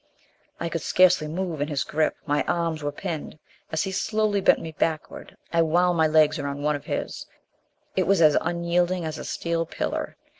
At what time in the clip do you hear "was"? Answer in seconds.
8.07-8.19